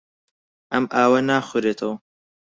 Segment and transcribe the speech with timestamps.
[0.71, 1.95] ئەم ئاوە ناخورێتەوە.